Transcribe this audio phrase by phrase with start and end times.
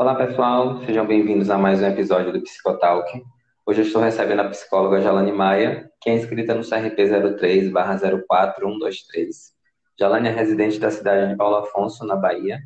[0.00, 3.20] Olá, pessoal, sejam bem-vindos a mais um episódio do Psicotalk.
[3.66, 7.02] Hoje eu estou recebendo a psicóloga Jalane Maia, que é inscrita no CRP
[7.40, 9.28] 03-04123.
[9.98, 12.60] Jalane é residente da cidade de Paulo Afonso, na Bahia.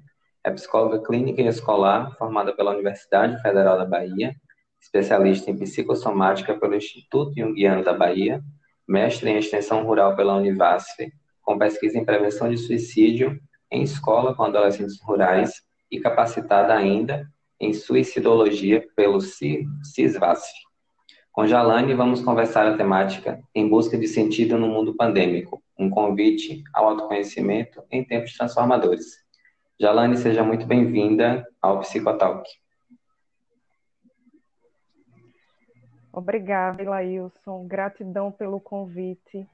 [0.44, 4.36] É psicóloga clínica e escolar, formada pela Universidade Federal da Bahia,
[4.78, 8.42] especialista em psicossomática pelo Instituto Jungiano da Bahia,
[8.86, 13.40] mestre em extensão rural pela Univasf, com pesquisa em prevenção de suicídio
[13.70, 15.62] em escola com adolescentes rurais
[15.92, 20.50] e capacitada ainda em suicidologia pelo CISVASF.
[21.30, 26.64] Com Jalane, vamos conversar a temática Em Busca de Sentido no Mundo Pandêmico, um convite
[26.72, 29.22] ao autoconhecimento em tempos transformadores.
[29.78, 32.48] Jalane, seja muito bem-vinda ao Psicotalk.
[36.12, 37.66] Obrigada, Ilailson.
[37.66, 39.46] Gratidão pelo convite.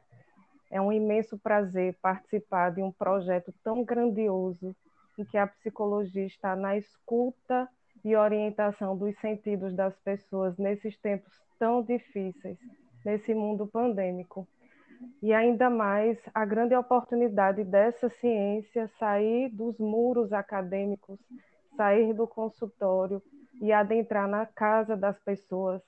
[0.70, 4.74] É um imenso prazer participar de um projeto tão grandioso
[5.18, 7.68] em que a psicologia está na escuta
[8.04, 12.56] e orientação dos sentidos das pessoas nesses tempos tão difíceis,
[13.04, 14.46] nesse mundo pandêmico.
[15.22, 21.18] E ainda mais a grande oportunidade dessa ciência sair dos muros acadêmicos,
[21.76, 23.22] sair do consultório
[23.60, 25.82] e adentrar na casa das pessoas,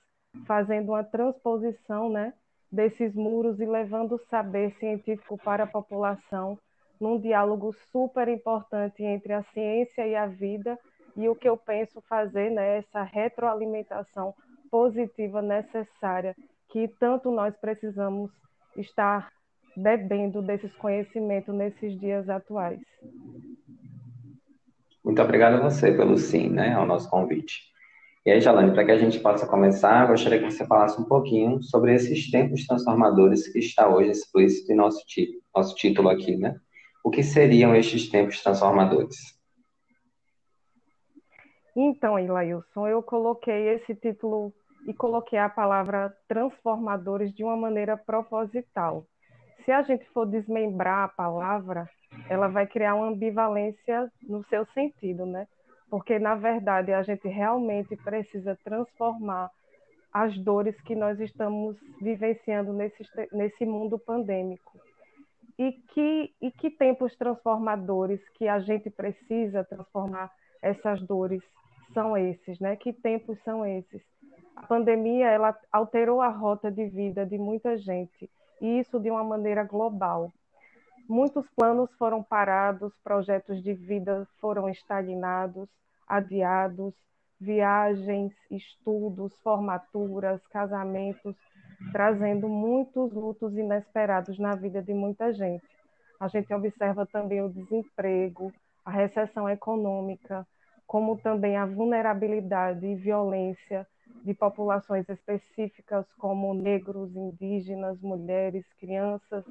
[0.46, 2.34] fazendo uma transposição né,
[2.70, 6.58] desses muros e levando o saber científico para a população
[7.00, 10.78] num diálogo super importante entre a ciência e a vida
[11.16, 14.34] e o que eu penso fazer, né, essa retroalimentação
[14.70, 16.36] positiva necessária
[16.68, 18.30] que tanto nós precisamos
[18.76, 19.28] estar
[19.76, 22.80] bebendo desses conhecimentos nesses dias atuais.
[25.04, 27.70] Muito obrigado a você pelo sim, né, ao nosso convite.
[28.24, 31.62] E aí, Jalane, para que a gente possa começar, gostaria que você falasse um pouquinho
[31.62, 36.60] sobre esses tempos transformadores que está hoje explícito em nosso, tí nosso título aqui, né?
[37.02, 39.16] O que seriam estes tempos transformadores?
[41.74, 44.52] Então, Ilailson, eu coloquei esse título
[44.86, 49.06] e coloquei a palavra transformadores de uma maneira proposital.
[49.64, 51.88] Se a gente for desmembrar a palavra,
[52.28, 55.46] ela vai criar uma ambivalência no seu sentido, né?
[55.88, 59.50] Porque, na verdade, a gente realmente precisa transformar
[60.12, 64.78] as dores que nós estamos vivenciando nesse, nesse mundo pandêmico.
[65.60, 70.32] E que, e que tempos transformadores que a gente precisa transformar
[70.62, 71.42] essas dores
[71.92, 72.76] são esses, né?
[72.76, 74.02] Que tempos são esses?
[74.56, 79.22] A pandemia ela alterou a rota de vida de muita gente e isso de uma
[79.22, 80.32] maneira global.
[81.06, 85.68] Muitos planos foram parados, projetos de vida foram estagnados,
[86.08, 86.94] adiados,
[87.38, 91.36] viagens, estudos, formaturas, casamentos,
[91.92, 95.64] trazendo muitos lutos inesperados na vida de muita gente.
[96.18, 98.52] A gente observa também o desemprego,
[98.84, 100.46] a recessão econômica,
[100.86, 103.86] como também a vulnerabilidade e violência
[104.24, 109.44] de populações específicas como negros, indígenas, mulheres, crianças,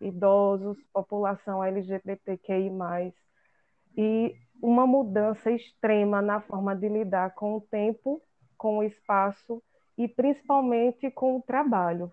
[0.00, 2.70] idosos, população LGBTQI+,
[3.96, 8.22] e uma mudança extrema na forma de lidar com o tempo,
[8.56, 9.62] com o espaço
[9.96, 12.12] e principalmente com o trabalho.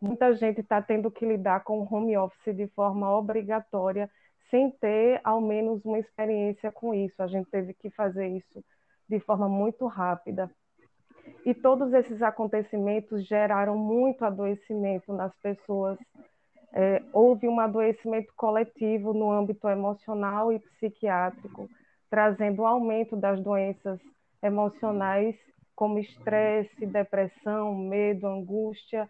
[0.00, 4.10] Muita gente está tendo que lidar com o home office de forma obrigatória,
[4.50, 7.22] sem ter ao menos uma experiência com isso.
[7.22, 8.64] A gente teve que fazer isso
[9.08, 10.50] de forma muito rápida.
[11.44, 15.98] E todos esses acontecimentos geraram muito adoecimento nas pessoas.
[16.72, 21.68] É, houve um adoecimento coletivo no âmbito emocional e psiquiátrico,
[22.08, 24.00] trazendo aumento das doenças
[24.42, 25.36] emocionais
[25.80, 29.08] como estresse, depressão, medo, angústia,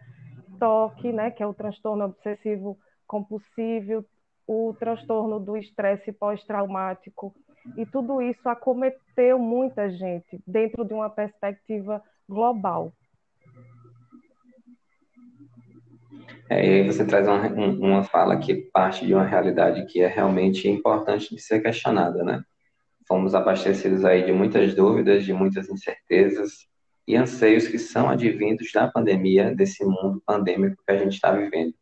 [0.57, 4.05] toque, né, que é o transtorno obsessivo compulsivo,
[4.47, 7.35] o transtorno do estresse pós-traumático.
[7.75, 12.93] E tudo isso acometeu muita gente dentro de uma perspectiva global.
[16.49, 20.07] É, e aí você traz uma, uma fala que parte de uma realidade que é
[20.07, 22.45] realmente importante de ser questionada, né?
[23.11, 26.65] Fomos abastecidos aí de muitas dúvidas, de muitas incertezas
[27.05, 31.73] e anseios que são advindos da pandemia, desse mundo pandêmico que a gente está vivendo.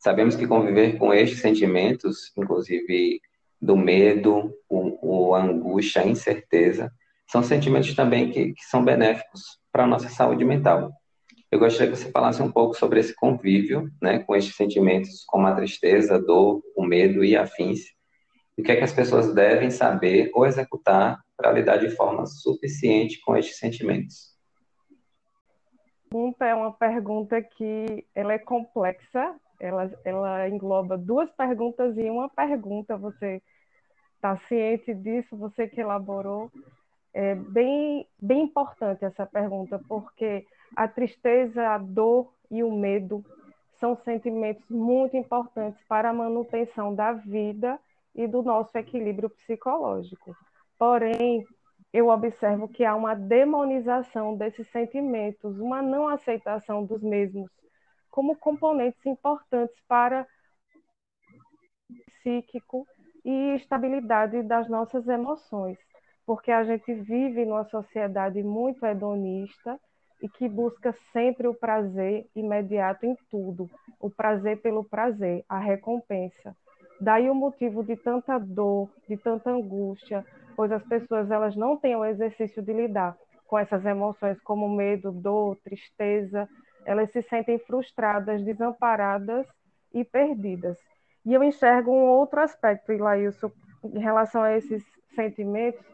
[0.00, 3.20] Sabemos que conviver com estes sentimentos, inclusive
[3.62, 6.90] do medo, o, o a angústia, a incerteza,
[7.30, 10.90] são sentimentos também que, que são benéficos para a nossa saúde mental.
[11.48, 15.46] Eu gostaria que você falasse um pouco sobre esse convívio né, com estes sentimentos, como
[15.46, 17.94] a tristeza, a dor, o medo e afins,
[18.56, 23.20] o que é que as pessoas devem saber ou executar para lidar de forma suficiente
[23.20, 24.34] com estes sentimentos?
[26.40, 32.96] É uma pergunta que ela é complexa, ela, ela engloba duas perguntas e uma pergunta.
[32.96, 33.42] Você
[34.14, 35.36] está ciente disso?
[35.36, 36.50] Você que elaborou?
[37.12, 43.24] É bem, bem importante essa pergunta, porque a tristeza, a dor e o medo
[43.78, 47.78] são sentimentos muito importantes para a manutenção da vida
[48.16, 50.34] e do nosso equilíbrio psicológico.
[50.78, 51.44] Porém,
[51.92, 57.50] eu observo que há uma demonização desses sentimentos, uma não aceitação dos mesmos
[58.10, 60.26] como componentes importantes para
[61.90, 62.86] o psíquico
[63.22, 65.78] e estabilidade das nossas emoções,
[66.24, 69.78] porque a gente vive numa sociedade muito hedonista
[70.22, 73.70] e que busca sempre o prazer imediato em tudo,
[74.00, 76.56] o prazer pelo prazer, a recompensa.
[77.00, 80.24] Daí o motivo de tanta dor, de tanta angústia,
[80.56, 83.16] pois as pessoas elas não têm o exercício de lidar
[83.46, 86.48] com essas emoções como medo, dor, tristeza,
[86.84, 89.46] elas se sentem frustradas, desamparadas
[89.92, 90.78] e perdidas.
[91.24, 93.50] E eu enxergo um outro aspecto, Ilailson,
[93.84, 94.84] em relação a esses
[95.14, 95.84] sentimentos,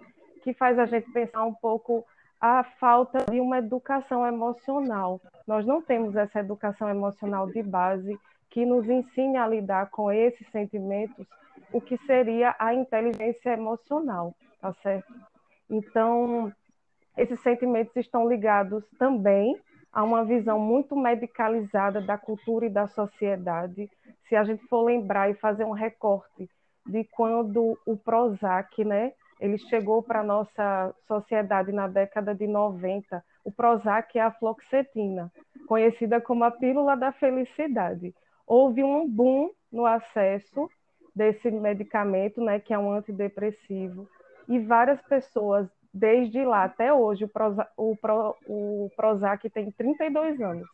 [0.42, 2.04] que faz a gente pensar um pouco
[2.40, 5.20] a falta de uma educação emocional.
[5.46, 8.18] Nós não temos essa educação emocional de base
[8.52, 11.26] que nos ensine a lidar com esses sentimentos,
[11.72, 15.12] o que seria a inteligência emocional tá certo?
[15.68, 16.52] Então,
[17.16, 19.58] esses sentimentos estão ligados também
[19.92, 23.90] a uma visão muito medicalizada da cultura e da sociedade.
[24.28, 26.48] Se a gente for lembrar e fazer um recorte
[26.86, 33.22] de quando o Prozac, né, ele chegou para a nossa sociedade na década de 90,
[33.44, 35.30] o Prozac é a fluoxetina,
[35.66, 38.14] conhecida como a pílula da felicidade.
[38.46, 40.68] Houve um boom no acesso
[41.14, 44.08] desse medicamento, né, que é um antidepressivo,
[44.48, 50.40] e várias pessoas, desde lá até hoje, o, Prozac, o, Pro, o Prozac tem 32
[50.40, 50.68] anos,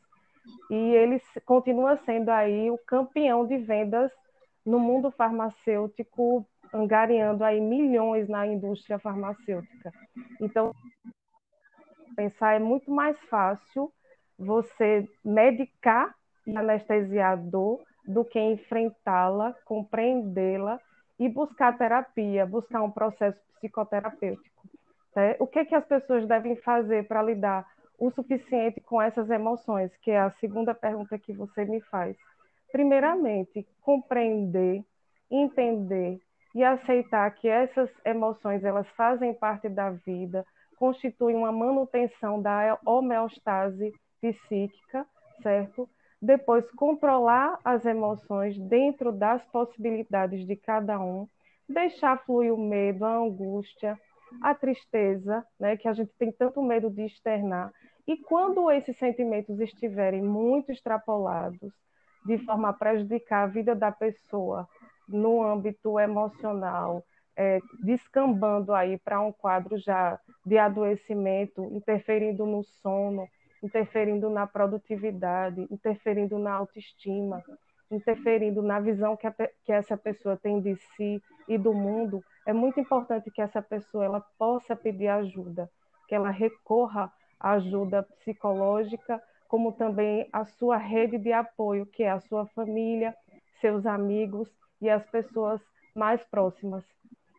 [0.71, 4.11] e ele continua sendo aí o campeão de vendas
[4.65, 9.91] no mundo farmacêutico, angariando aí milhões na indústria farmacêutica.
[10.41, 10.75] Então,
[12.15, 13.93] pensar é muito mais fácil
[14.39, 16.15] você medicar
[16.57, 20.81] anestesiar a dor do que enfrentá-la, compreendê-la
[21.19, 24.63] e buscar terapia, buscar um processo psicoterapêutico.
[25.15, 25.37] Né?
[25.39, 27.67] O que, que as pessoas devem fazer para lidar
[27.99, 32.17] o suficiente com essas emoções, que é a segunda pergunta que você me faz.
[32.71, 34.85] Primeiramente, compreender,
[35.31, 36.21] entender
[36.55, 40.47] e aceitar que essas emoções elas fazem parte da vida,
[40.77, 45.05] constituem uma manutenção da homeostase psíquica,
[45.43, 45.89] certo?
[46.21, 51.29] Depois, controlar as emoções dentro das possibilidades de cada um
[51.69, 53.99] deixar fluir o medo, a angústia,
[54.41, 57.73] a tristeza, né, que a gente tem tanto medo de externar.
[58.07, 61.73] E quando esses sentimentos estiverem muito extrapolados,
[62.25, 64.67] de forma a prejudicar a vida da pessoa
[65.09, 67.05] no âmbito emocional,
[67.37, 73.29] é, descambando aí para um quadro já de adoecimento, interferindo no sono,
[73.63, 77.43] interferindo na produtividade, interferindo na autoestima,
[77.91, 79.35] interferindo na visão que, a,
[79.65, 84.05] que essa pessoa tem de si e do mundo, é muito importante que essa pessoa
[84.05, 85.71] ela possa pedir ajuda,
[86.07, 92.11] que ela recorra à ajuda psicológica, como também a sua rede de apoio, que é
[92.11, 93.15] a sua família,
[93.61, 94.51] seus amigos
[94.81, 95.61] e as pessoas
[95.95, 96.85] mais próximas.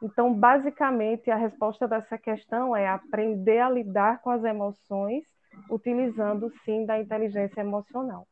[0.01, 5.23] Então, basicamente, a resposta dessa questão é aprender a lidar com as emoções,
[5.69, 8.27] utilizando sim da inteligência emocional.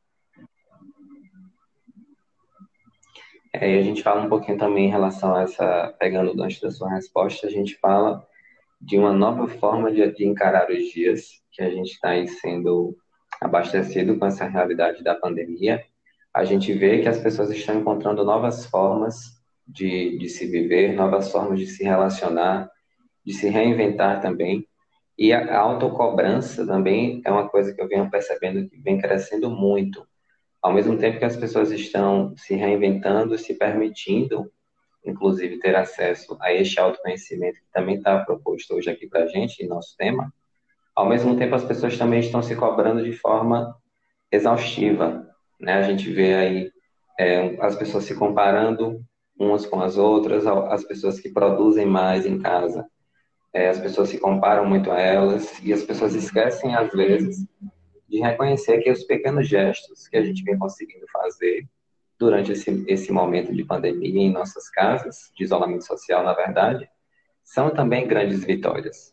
[3.53, 6.61] É, e a gente fala um pouquinho também em relação a essa, pegando o gancho
[6.61, 8.25] da sua resposta, a gente fala
[8.79, 12.95] de uma nova forma de, de encarar os dias, que a gente está sendo
[13.41, 15.83] abastecido com essa realidade da pandemia.
[16.33, 19.15] A gente vê que as pessoas estão encontrando novas formas
[19.67, 22.69] de, de se viver, novas formas de se relacionar,
[23.25, 24.67] de se reinventar também.
[25.17, 30.05] E a autocobrança também é uma coisa que eu venho percebendo que vem crescendo muito
[30.61, 34.51] ao mesmo tempo que as pessoas estão se reinventando, se permitindo,
[35.05, 39.63] inclusive, ter acesso a este autoconhecimento que também está proposto hoje aqui para a gente,
[39.63, 40.33] em nosso tema,
[40.95, 43.75] ao mesmo tempo as pessoas também estão se cobrando de forma
[44.31, 45.27] exaustiva.
[45.59, 45.73] Né?
[45.73, 46.71] A gente vê aí
[47.17, 49.01] é, as pessoas se comparando
[49.39, 52.85] umas com as outras, as pessoas que produzem mais em casa,
[53.57, 57.43] é, as pessoas se comparam muito a elas e as pessoas esquecem, às vezes,
[58.07, 61.67] de reconhecer que os pequenos gestos que a gente vem conseguindo fazer
[62.19, 66.87] durante esse, esse momento de pandemia em nossas casas, de isolamento social, na verdade,
[67.43, 69.11] são também grandes vitórias.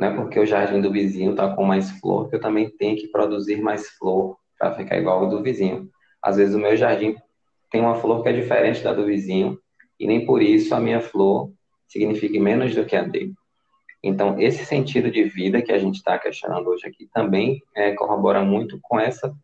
[0.00, 2.96] Não é porque o jardim do vizinho está com mais flor que eu também tenho
[2.96, 5.88] que produzir mais flor para ficar igual ao do vizinho.
[6.20, 7.14] Às vezes o meu jardim
[7.70, 9.56] tem uma flor que é diferente da do vizinho
[9.98, 11.52] e nem por isso a minha flor
[11.86, 13.32] signifique menos do que a dele.
[14.06, 18.40] Então, esse sentido de vida que a gente está questionando hoje aqui também é, corrobora
[18.44, 19.34] muito com essa,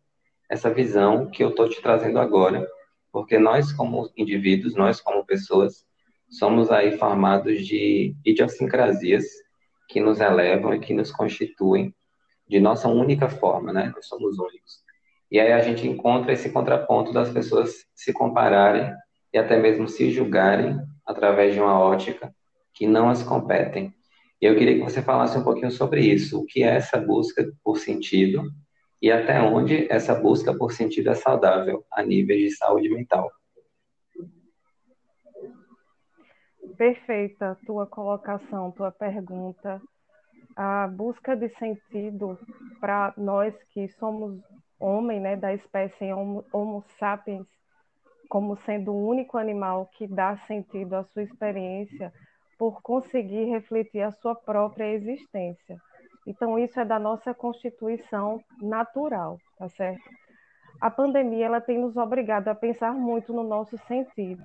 [0.49, 2.65] essa visão que eu estou te trazendo agora,
[3.11, 5.85] porque nós, como indivíduos, nós, como pessoas,
[6.29, 9.25] somos aí formados de idiosincrasias
[9.89, 11.93] que nos elevam e que nos constituem
[12.47, 13.91] de nossa única forma, né?
[13.93, 14.81] Nós somos únicos.
[15.29, 18.93] E aí a gente encontra esse contraponto das pessoas se compararem
[19.33, 22.33] e até mesmo se julgarem através de uma ótica
[22.73, 23.93] que não as competem.
[24.43, 26.41] E eu queria que você falasse um pouquinho sobre isso.
[26.41, 28.51] O que é essa busca por sentido
[29.01, 33.31] e até onde essa busca por sentido é saudável a níveis de saúde mental?
[36.77, 39.81] Perfeita tua colocação, tua pergunta.
[40.57, 42.37] A busca de sentido
[42.81, 44.41] para nós que somos
[44.77, 47.47] homem, né, da espécie Homo, Homo sapiens,
[48.27, 52.11] como sendo o único animal que dá sentido à sua experiência
[52.63, 55.77] por conseguir refletir a sua própria existência.
[56.25, 60.09] Então isso é da nossa constituição natural, tá certo?
[60.79, 64.41] A pandemia ela tem nos obrigado a pensar muito no nosso sentido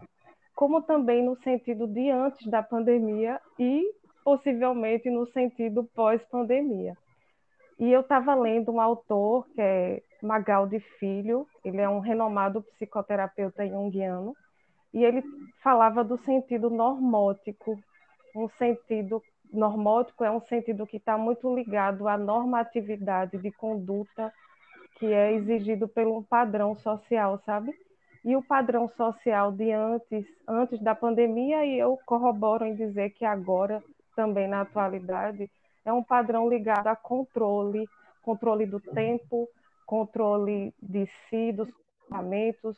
[0.52, 3.88] como também no sentido de antes da pandemia e
[4.25, 6.94] possivelmente no sentido pós-pandemia.
[7.78, 13.68] E eu estava lendo um autor que é Magaldi Filho, ele é um renomado psicoterapeuta
[13.68, 14.34] junguiano,
[14.92, 15.22] e ele
[15.62, 17.78] falava do sentido normótico,
[18.45, 24.33] um sentido normótico é um sentido que está muito ligado à normatividade de conduta
[24.97, 27.73] que é exigido pelo padrão social, sabe?
[28.25, 33.25] e o padrão social de antes, antes da pandemia, e eu corroboro em dizer que
[33.25, 33.83] agora,
[34.14, 35.50] também na atualidade,
[35.85, 37.88] é um padrão ligado a controle,
[38.23, 39.49] controle do tempo,
[39.87, 42.76] controle de si, dos comportamentos,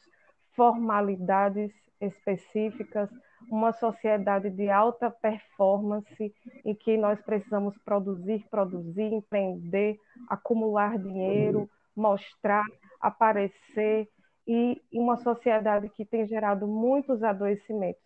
[0.55, 3.11] formalidades específicas,
[3.49, 12.65] uma sociedade de alta performance em que nós precisamos produzir, produzir, empreender, acumular dinheiro, mostrar,
[13.01, 14.09] aparecer,
[14.47, 18.03] e uma sociedade que tem gerado muitos adoecimentos.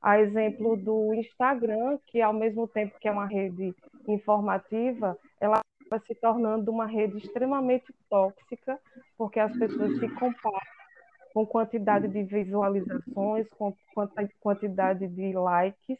[0.00, 3.74] A exemplo do Instagram, que ao mesmo tempo que é uma rede
[4.06, 5.60] informativa, ela
[5.90, 8.78] vai se tornando uma rede extremamente tóxica,
[9.18, 10.79] porque as pessoas se comparam
[11.32, 13.74] com quantidade de visualizações, com
[14.40, 15.98] quantidade de likes,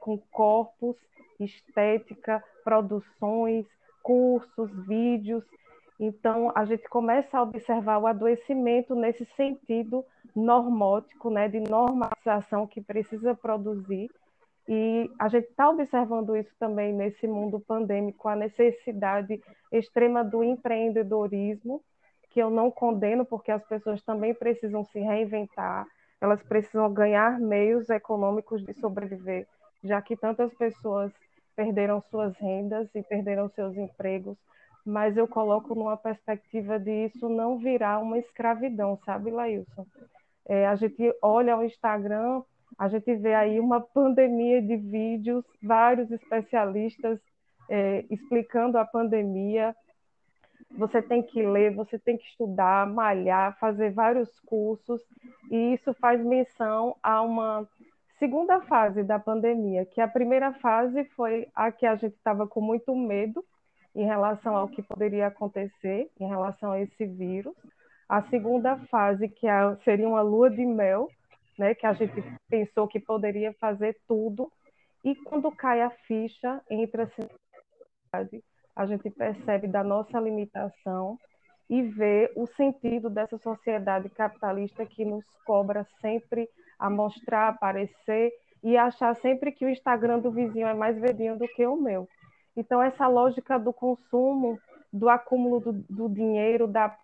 [0.00, 0.96] com corpos,
[1.38, 3.66] estética, produções,
[4.02, 5.44] cursos, vídeos,
[5.98, 12.80] então, a gente começa a observar o adoecimento nesse sentido normótico, né, de normalização que
[12.80, 14.08] precisa produzir.
[14.68, 21.82] E a gente está observando isso também nesse mundo pandêmico, a necessidade extrema do empreendedorismo,
[22.30, 25.86] que eu não condeno, porque as pessoas também precisam se reinventar,
[26.20, 29.46] elas precisam ganhar meios econômicos de sobreviver,
[29.82, 31.12] já que tantas pessoas
[31.54, 34.36] perderam suas rendas e perderam seus empregos
[34.88, 39.86] mas eu coloco numa perspectiva de isso não virar uma escravidão, sabe, Lailson?
[40.48, 42.42] É, a gente olha o Instagram,
[42.78, 47.20] a gente vê aí uma pandemia de vídeos, vários especialistas
[47.68, 49.76] é, explicando a pandemia.
[50.76, 55.02] Você tem que ler, você tem que estudar, malhar, fazer vários cursos,
[55.50, 57.66] e isso faz menção a uma
[58.18, 62.60] segunda fase da pandemia, que a primeira fase foi a que a gente estava com
[62.60, 63.44] muito medo,
[63.94, 67.54] em relação ao que poderia acontecer em relação a esse vírus.
[68.08, 71.08] A segunda fase, que é, seria uma lua de mel,
[71.58, 74.50] né, que a gente pensou que poderia fazer tudo,
[75.04, 77.10] e quando cai a ficha, entra
[78.12, 78.24] a
[78.78, 81.18] a gente percebe da nossa limitação
[81.68, 88.32] e vê o sentido dessa sociedade capitalista que nos cobra sempre a mostrar, aparecer
[88.62, 92.08] e achar sempre que o Instagram do vizinho é mais verdinho do que o meu.
[92.56, 94.60] Então, essa lógica do consumo,
[94.92, 96.96] do acúmulo do, do dinheiro, da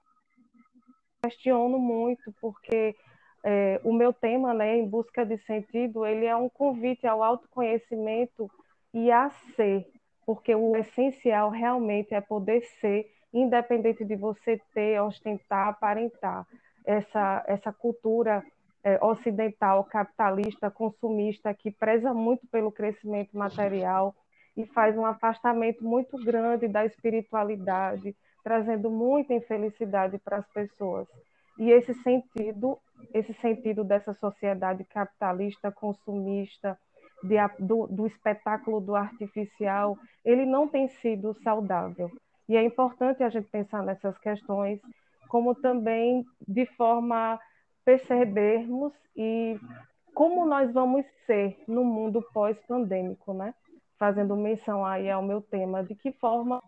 [1.25, 2.95] questiono muito, porque
[3.43, 8.49] é, o meu tema, né, em busca de sentido, ele é um convite ao autoconhecimento
[8.93, 9.85] e a ser,
[10.27, 16.47] porque o essencial realmente é poder ser, independente de você ter, ostentar, aparentar.
[16.85, 18.45] Essa, essa cultura
[18.83, 24.15] é, ocidental, capitalista, consumista, que preza muito pelo crescimento material,
[24.57, 31.09] e faz um afastamento muito grande da espiritualidade, trazendo muita infelicidade para as pessoas.
[31.59, 32.79] E esse sentido,
[33.13, 36.79] esse sentido dessa sociedade capitalista, consumista,
[37.25, 42.11] de, do, do espetáculo do artificial, ele não tem sido saudável.
[42.49, 44.79] E é importante a gente pensar nessas questões,
[45.29, 47.41] como também de forma
[47.85, 49.59] percebermos e
[50.15, 53.55] como nós vamos ser no mundo pós-pandêmico, né?
[53.99, 56.63] fazendo menção aí ao meu tema, de que forma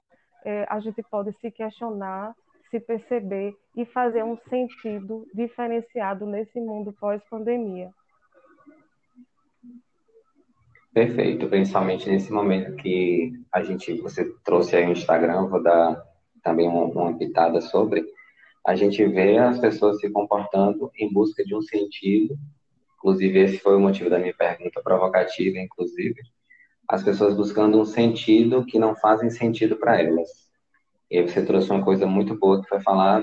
[0.45, 2.35] é, a gente pode se questionar,
[2.71, 7.91] se perceber e fazer um sentido diferenciado nesse mundo pós-pandemia.
[10.97, 16.03] Perfeito, principalmente nesse momento que a gente, você trouxe aí o Instagram, vou dar
[16.43, 18.03] também uma, pitada sobre,
[18.67, 22.35] a gente vê as pessoas se comportando em busca de um sentido,
[22.97, 26.19] inclusive esse foi o motivo da minha pergunta provocativa, inclusive,
[26.89, 30.31] as pessoas buscando um sentido que não fazem sentido para elas.
[31.11, 33.23] E aí você trouxe uma coisa muito boa que foi falar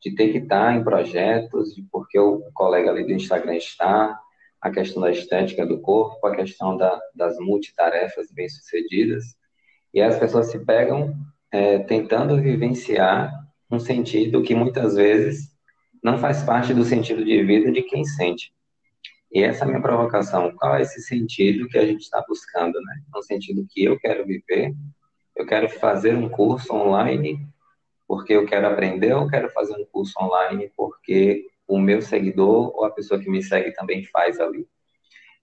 [0.00, 4.18] de ter que estar em projetos, de porque o colega ali do Instagram está,
[4.64, 9.36] a questão da estética do corpo, a questão da, das multitarefas bem-sucedidas,
[9.92, 11.14] e as pessoas se pegam
[11.52, 13.30] é, tentando vivenciar
[13.70, 15.54] um sentido que muitas vezes
[16.02, 18.54] não faz parte do sentido de vida de quem sente.
[19.30, 20.50] E essa é a minha provocação.
[20.56, 23.02] Qual é esse sentido que a gente está buscando, né?
[23.14, 24.74] Um sentido que eu quero viver,
[25.36, 27.46] eu quero fazer um curso online
[28.08, 32.84] porque eu quero aprender ou quero fazer um curso online porque o meu seguidor ou
[32.84, 34.66] a pessoa que me segue também faz ali.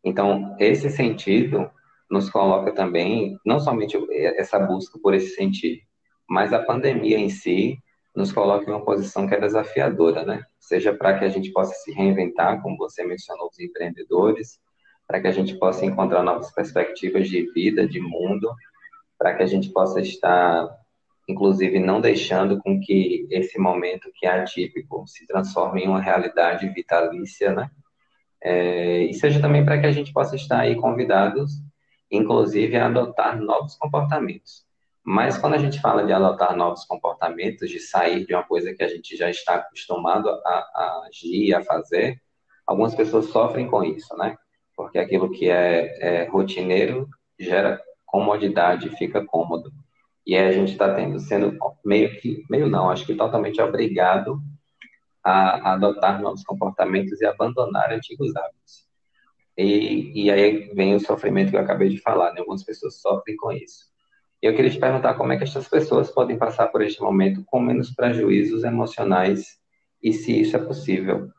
[0.04, 1.70] Então, esse sentido
[2.10, 3.98] nos coloca também, não somente
[4.38, 5.82] essa busca por esse sentido,
[6.30, 7.78] mas a pandemia em si
[8.16, 10.44] nos coloca em uma posição que é desafiadora, né?
[10.60, 14.60] Seja para que a gente possa se reinventar, como você mencionou, os empreendedores,
[15.08, 18.50] para que a gente possa encontrar novas perspectivas de vida, de mundo,
[19.18, 20.70] para que a gente possa estar
[21.32, 26.68] inclusive não deixando com que esse momento que é atípico se transforme em uma realidade
[26.70, 27.70] vitalícia, né?
[28.44, 31.52] É, e seja também para que a gente possa estar aí convidados,
[32.10, 34.66] inclusive, a adotar novos comportamentos.
[35.04, 38.84] Mas quando a gente fala de adotar novos comportamentos, de sair de uma coisa que
[38.84, 42.22] a gente já está acostumado a, a agir, a fazer,
[42.66, 44.38] algumas pessoas sofrem com isso, né?
[44.76, 47.08] Porque aquilo que é, é rotineiro
[47.40, 49.72] gera comodidade, fica cômodo.
[50.26, 54.40] E a gente está tendo, sendo meio que, meio não, acho que totalmente obrigado
[55.24, 58.88] a, a adotar novos comportamentos e abandonar antigos hábitos.
[59.58, 62.40] E, e aí vem o sofrimento que eu acabei de falar, né?
[62.40, 63.92] Algumas pessoas sofrem com isso.
[64.42, 67.60] Eu queria te perguntar como é que essas pessoas podem passar por este momento com
[67.60, 69.60] menos prejuízos emocionais
[70.02, 71.30] e se isso é possível.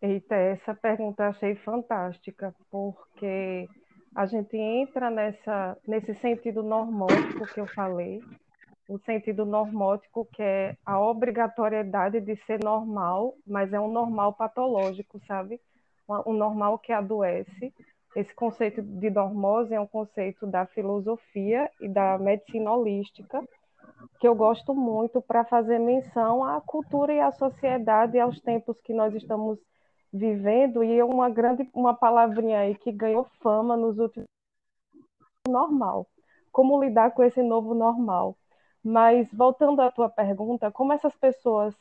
[0.00, 3.68] Eita, essa pergunta achei fantástica, porque
[4.14, 8.22] a gente entra nessa, nesse sentido normótico que eu falei,
[8.88, 15.18] o sentido normótico que é a obrigatoriedade de ser normal, mas é um normal patológico,
[15.26, 15.60] sabe?
[16.26, 17.72] Um normal que adoece.
[18.14, 23.42] Esse conceito de normose é um conceito da filosofia e da medicina holística,
[24.20, 28.78] que eu gosto muito para fazer menção à cultura e à sociedade e aos tempos
[28.82, 29.58] que nós estamos
[30.12, 34.26] vivendo e uma grande uma palavrinha aí que ganhou fama nos últimos
[35.48, 36.06] normal.
[36.50, 38.36] Como lidar com esse novo normal?
[38.84, 41.74] Mas voltando à tua pergunta, como essas pessoas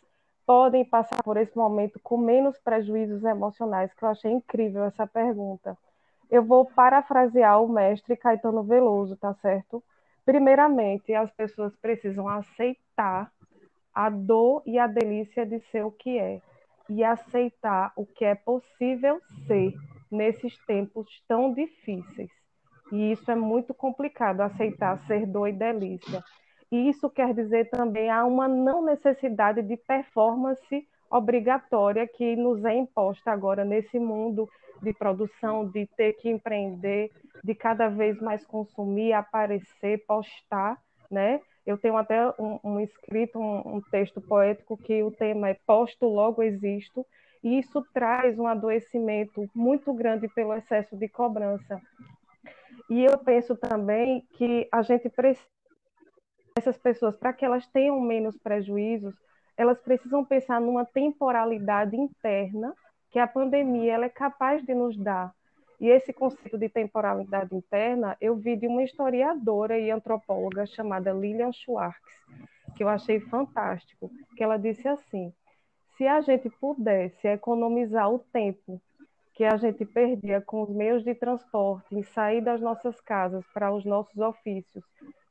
[0.45, 3.93] podem passar por esse momento com menos prejuízos emocionais?
[3.93, 5.77] Que eu achei incrível essa pergunta.
[6.29, 9.83] Eu vou parafrasear o mestre Caetano Veloso, tá certo?
[10.23, 13.31] Primeiramente, as pessoas precisam aceitar
[13.93, 16.41] a dor e a delícia de ser o que é
[16.91, 19.73] e aceitar o que é possível ser
[20.11, 22.29] nesses tempos tão difíceis.
[22.91, 26.21] E isso é muito complicado, aceitar ser dor e delícia.
[26.69, 32.75] E isso quer dizer também há uma não necessidade de performance obrigatória que nos é
[32.75, 34.49] imposta agora nesse mundo
[34.81, 37.09] de produção, de ter que empreender,
[37.41, 40.77] de cada vez mais consumir, aparecer, postar,
[41.09, 41.39] né?
[41.65, 46.07] Eu tenho até um, um escrito, um, um, texto poético que o tema é Posto
[46.07, 47.05] Logo Existo,
[47.43, 51.79] e isso traz um adoecimento muito grande pelo excesso de cobrança.
[52.89, 55.47] E eu penso também que a gente precisa,
[56.57, 59.15] essas pessoas, para que elas tenham menos prejuízos,
[59.55, 62.73] elas precisam pensar numa temporalidade interna
[63.11, 65.33] que a pandemia ela é capaz de nos dar.
[65.81, 71.51] E esse conceito de temporalidade interna eu vi de uma historiadora e antropóloga chamada Lilian
[71.51, 71.99] Schwartz,
[72.77, 75.33] que eu achei fantástico, que ela disse assim:
[75.97, 78.79] se a gente pudesse economizar o tempo
[79.33, 83.73] que a gente perdia com os meios de transporte em sair das nossas casas para
[83.73, 84.83] os nossos ofícios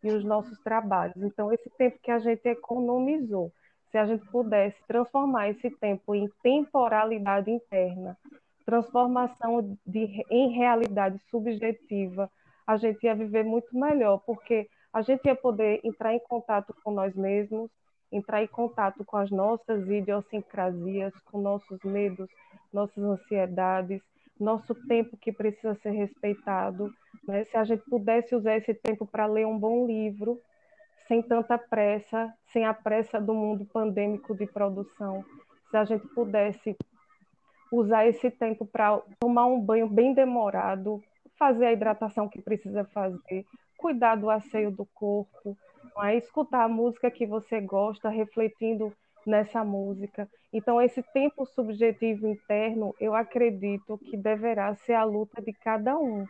[0.02, 3.52] e os nossos trabalhos, então esse tempo que a gente economizou,
[3.92, 8.18] se a gente pudesse transformar esse tempo em temporalidade interna
[8.70, 12.30] transformação de, em realidade subjetiva,
[12.64, 16.92] a gente ia viver muito melhor, porque a gente ia poder entrar em contato com
[16.92, 17.68] nós mesmos,
[18.12, 22.28] entrar em contato com as nossas idiosincrasias, com nossos medos,
[22.72, 24.00] nossas ansiedades,
[24.38, 26.92] nosso tempo que precisa ser respeitado.
[27.26, 27.44] Né?
[27.46, 30.40] Se a gente pudesse usar esse tempo para ler um bom livro,
[31.08, 35.24] sem tanta pressa, sem a pressa do mundo pandêmico de produção,
[35.70, 36.76] se a gente pudesse
[37.70, 41.02] usar esse tempo para tomar um banho bem demorado,
[41.38, 43.44] fazer a hidratação que precisa fazer,
[43.78, 45.56] cuidar do asseio do corpo,
[46.02, 46.16] é?
[46.16, 48.92] escutar a música que você gosta, refletindo
[49.26, 50.28] nessa música.
[50.52, 56.24] Então, esse tempo subjetivo interno, eu acredito que deverá ser a luta de cada um,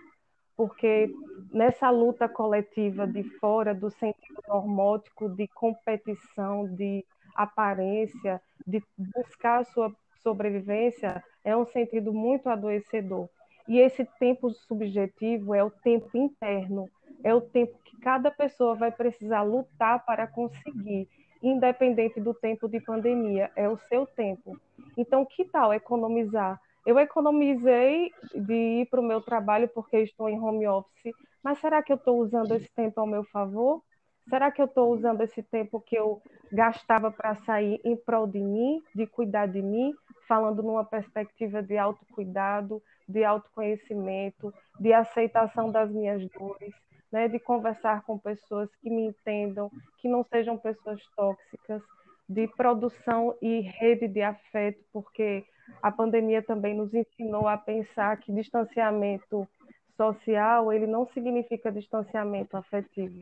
[0.56, 1.12] porque
[1.52, 9.64] nessa luta coletiva de fora do sentido normótico de competição, de aparência, de buscar a
[9.64, 9.90] sua
[10.22, 13.28] sobrevivência, é um sentido muito adoecedor.
[13.68, 16.88] E esse tempo subjetivo é o tempo interno,
[17.22, 21.08] é o tempo que cada pessoa vai precisar lutar para conseguir,
[21.42, 24.58] independente do tempo de pandemia, é o seu tempo.
[24.96, 26.60] Então, que tal economizar?
[26.86, 31.82] Eu economizei de ir para o meu trabalho porque estou em home office, mas será
[31.82, 33.82] que eu estou usando esse tempo ao meu favor?
[34.28, 38.40] Será que eu estou usando esse tempo que eu gastava para sair em prol de
[38.40, 39.92] mim, de cuidar de mim,
[40.30, 46.72] falando numa perspectiva de autocuidado, de autoconhecimento, de aceitação das minhas dores,
[47.10, 51.82] né, de conversar com pessoas que me entendam, que não sejam pessoas tóxicas,
[52.28, 55.44] de produção e rede de afeto, porque
[55.82, 59.48] a pandemia também nos ensinou a pensar que distanciamento
[59.96, 63.20] social ele não significa distanciamento afetivo.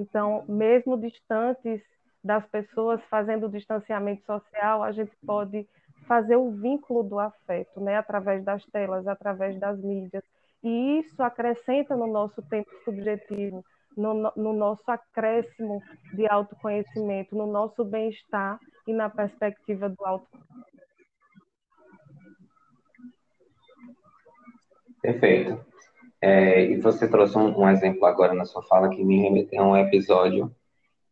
[0.00, 1.80] Então, mesmo distantes
[2.24, 5.64] das pessoas, fazendo distanciamento social, a gente pode
[6.06, 10.22] fazer o vínculo do afeto, né, através das telas, através das mídias,
[10.62, 13.64] e isso acrescenta no nosso tempo subjetivo,
[13.96, 15.82] no, no nosso acréscimo
[16.14, 20.26] de autoconhecimento, no nosso bem-estar e na perspectiva do auto.
[25.00, 25.64] Perfeito.
[26.20, 29.66] É, e você trouxe um, um, exemplo agora na sua fala que me remeteu a
[29.66, 30.50] um episódio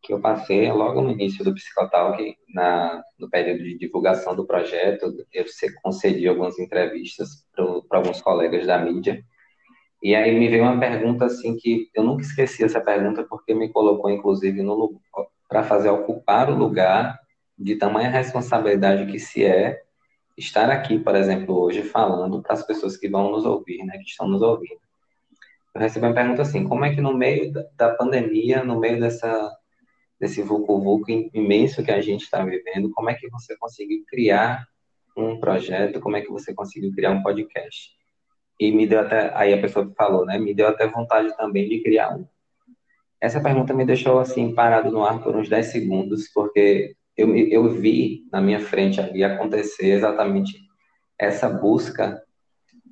[0.03, 5.15] que eu passei logo no início do Psicotalk, na, no período de divulgação do projeto,
[5.33, 5.45] eu
[5.81, 9.23] concedi algumas entrevistas para alguns colegas da mídia,
[10.03, 13.69] e aí me veio uma pergunta assim que eu nunca esqueci essa pergunta porque me
[13.69, 14.99] colocou inclusive no
[15.47, 17.17] para fazer ocupar o lugar
[17.57, 19.81] de tamanha responsabilidade que se é
[20.37, 24.09] estar aqui, por exemplo, hoje falando para as pessoas que vão nos ouvir, né, que
[24.09, 24.81] estão nos ouvindo.
[25.73, 29.55] Eu recebi uma pergunta assim: como é que no meio da pandemia, no meio dessa
[30.23, 34.65] desse vulco-vulco imenso que a gente está vivendo, como é que você conseguiu criar
[35.17, 37.91] um projeto, como é que você conseguiu criar um podcast?
[38.57, 40.39] E me deu até, aí a pessoa falou, né?
[40.39, 42.25] Me deu até vontade também de criar um.
[43.19, 47.69] Essa pergunta me deixou assim parado no ar por uns 10 segundos, porque eu, eu
[47.69, 50.57] vi na minha frente ali acontecer exatamente
[51.19, 52.23] essa busca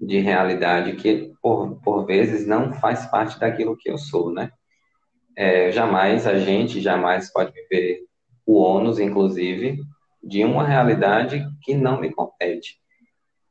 [0.01, 4.51] de realidade que por, por vezes não faz parte daquilo que eu sou, né?
[5.41, 8.03] É, jamais a gente jamais pode viver
[8.45, 9.81] o ônus, inclusive,
[10.23, 12.75] de uma realidade que não me compete.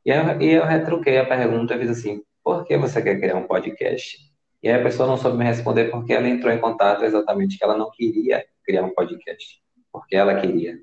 [0.05, 3.35] E eu, e eu retruquei a pergunta e fiz assim: por que você quer criar
[3.35, 4.19] um podcast?
[4.63, 7.63] E aí a pessoa não soube me responder porque ela entrou em contato exatamente que
[7.65, 10.77] ela não queria criar um podcast, porque ela queria.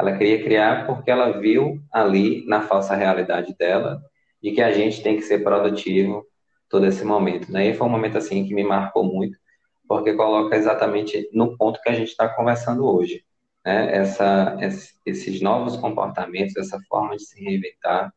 [0.00, 4.00] Ela queria criar porque ela viu ali na falsa realidade dela
[4.42, 6.24] de que a gente tem que ser produtivo
[6.70, 7.52] todo esse momento.
[7.52, 7.68] Né?
[7.68, 9.36] E foi um momento assim que me marcou muito,
[9.88, 13.24] porque coloca exatamente no ponto que a gente está conversando hoje.
[13.64, 13.96] Né?
[13.96, 14.56] Essa,
[15.04, 18.12] esses novos comportamentos, essa forma de se reinventar,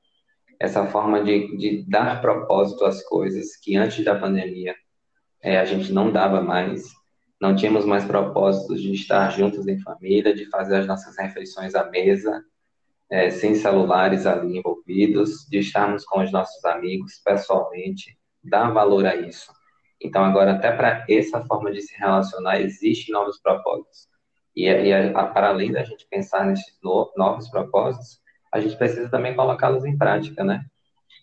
[0.60, 4.76] essa forma de, de dar propósito às coisas que antes da pandemia
[5.42, 6.84] é, a gente não dava mais,
[7.40, 11.90] não tínhamos mais propósitos de estar juntos em família, de fazer as nossas refeições à
[11.90, 12.44] mesa,
[13.10, 19.16] é, sem celulares ali envolvidos, de estarmos com os nossos amigos pessoalmente, dar valor a
[19.16, 19.52] isso.
[20.02, 24.08] Então, agora, até para essa forma de se relacionar, existem novos propósitos.
[24.56, 28.20] E, e a, para além da gente pensar nesses no, novos propósitos,
[28.52, 30.66] a gente precisa também colocá-los em prática, né?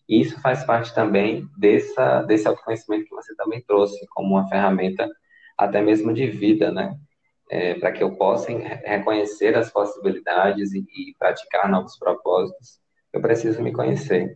[0.09, 5.09] E isso faz parte também dessa, desse autoconhecimento que você também trouxe como uma ferramenta
[5.57, 6.95] até mesmo de vida, né?
[7.51, 8.51] É, para que eu possa
[8.85, 12.81] reconhecer as possibilidades e, e, praticar novos propósitos,
[13.13, 14.35] eu preciso me conhecer.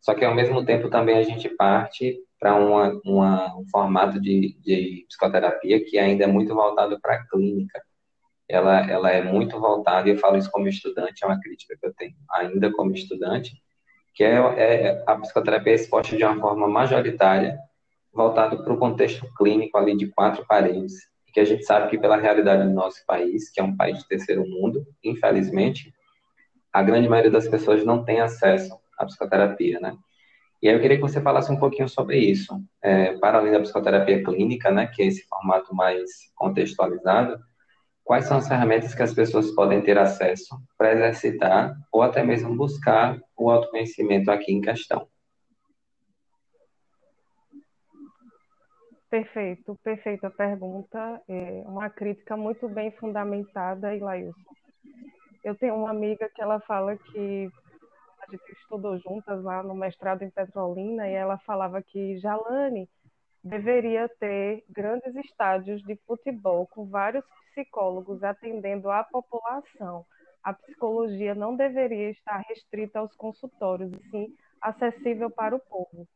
[0.00, 4.56] Só que ao mesmo tempo também a gente parte para uma, uma, um formato de,
[4.60, 7.82] de psicoterapia que ainda é muito voltado para a clínica,
[8.48, 11.86] ela, ela é muito voltada, e eu falo isso como estudante, é uma crítica que
[11.86, 13.52] eu tenho ainda como estudante,
[14.14, 17.58] que é, é a psicoterapia é exposta de uma forma majoritária,
[18.12, 20.94] voltado para o contexto clínico ali de quatro paredes,
[21.32, 24.08] que a gente sabe que pela realidade do nosso país, que é um país de
[24.08, 25.94] terceiro mundo, infelizmente,
[26.72, 29.96] a grande maioria das pessoas não tem acesso à psicoterapia, né?
[30.60, 32.60] E aí eu queria que você falasse um pouquinho sobre isso.
[32.82, 37.38] É, para além da psicoterapia clínica, né, que é esse formato mais contextualizado,
[38.04, 42.56] quais são as ferramentas que as pessoas podem ter acesso para exercitar ou até mesmo
[42.56, 45.06] buscar o autoconhecimento aqui em questão?
[49.10, 51.22] Perfeito, perfeita pergunta.
[51.28, 54.34] É uma crítica muito bem fundamentada, Ilailson.
[55.44, 57.50] Eu tenho uma amiga que ela fala que
[58.30, 62.88] gente estudou juntas lá no mestrado em Petrolina e ela falava que Jalane
[63.42, 70.04] deveria ter grandes estádios de futebol com vários psicólogos atendendo a população.
[70.42, 76.06] A psicologia não deveria estar restrita aos consultórios, e sim acessível para o povo.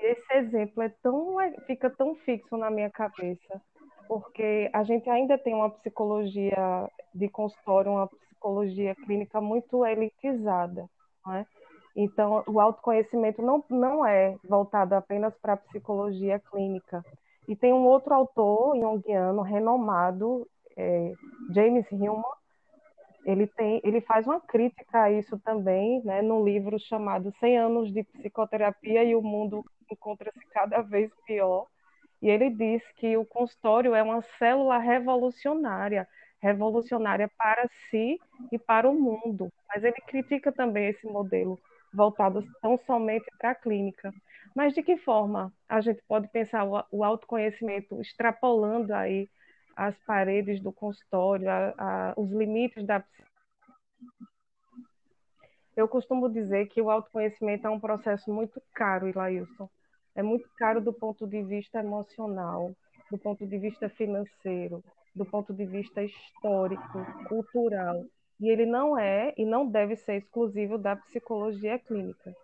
[0.00, 3.60] E esse exemplo é tão, é, fica tão fixo na minha cabeça,
[4.06, 10.88] porque a gente ainda tem uma psicologia de consultório, uma psicologia clínica muito elitizada.
[11.28, 11.46] Não é?
[11.94, 17.04] Então, o autoconhecimento não, não é voltado apenas para a psicologia clínica.
[17.46, 21.12] E tem um outro autor junguiano renomado, é,
[21.50, 22.22] James Hillman,
[23.24, 27.92] ele, tem, ele faz uma crítica a isso também, né, num livro chamado 100 anos
[27.92, 31.66] de psicoterapia e o mundo encontra-se cada vez pior.
[32.22, 36.06] E ele diz que o consultório é uma célula revolucionária,
[36.40, 38.20] revolucionária para si
[38.52, 39.52] e para o mundo.
[39.68, 41.58] Mas ele critica também esse modelo
[41.92, 44.12] voltado tão somente para a clínica.
[44.54, 49.28] Mas de que forma a gente pode pensar o autoconhecimento extrapolando aí
[49.76, 53.02] as paredes do consultório, a, a, os limites da
[55.76, 59.70] eu costumo dizer que o autoconhecimento é um processo muito caro, Ilailson
[60.18, 62.74] é muito caro do ponto de vista emocional,
[63.08, 64.82] do ponto de vista financeiro,
[65.18, 68.04] do ponto de vista histórico, cultural.
[68.40, 72.34] E ele não é e não deve ser exclusivo da psicologia clínica.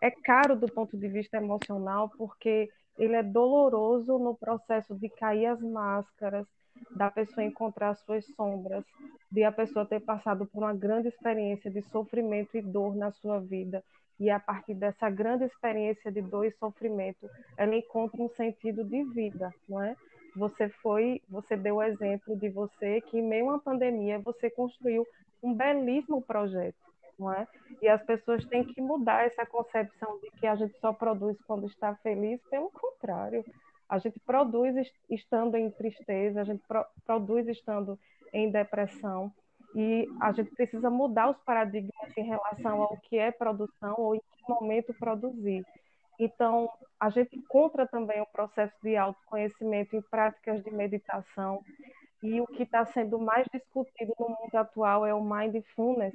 [0.00, 5.46] É caro do ponto de vista emocional porque ele é doloroso no processo de cair
[5.46, 6.46] as máscaras,
[6.94, 8.84] da pessoa encontrar suas sombras,
[9.32, 13.40] de a pessoa ter passado por uma grande experiência de sofrimento e dor na sua
[13.40, 13.82] vida
[14.20, 19.04] e a partir dessa grande experiência de dor e sofrimento, ela encontra um sentido de
[19.04, 19.94] vida, não é?
[20.36, 25.06] Você foi, você deu o exemplo de você que em meio uma pandemia você construiu
[25.42, 26.76] um belíssimo projeto,
[27.18, 27.46] não é?
[27.80, 31.66] E as pessoas têm que mudar essa concepção de que a gente só produz quando
[31.66, 33.44] está feliz, pelo contrário,
[33.88, 34.74] a gente produz
[35.08, 36.62] estando em tristeza, a gente
[37.04, 37.98] produz estando
[38.32, 39.32] em depressão,
[39.74, 44.18] e a gente precisa mudar os paradigmas em relação ao que é produção ou em
[44.18, 45.64] que momento produzir.
[46.18, 51.62] Então, a gente encontra também o processo de autoconhecimento em práticas de meditação,
[52.22, 56.14] e o que está sendo mais discutido no mundo atual é o mindfulness,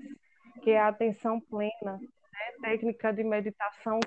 [0.62, 2.52] que é a atenção plena, né?
[2.62, 4.00] técnica de meditação,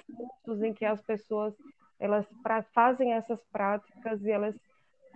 [0.45, 1.55] cursos em que as pessoas
[1.99, 2.27] elas
[2.75, 4.55] fazem essas práticas e elas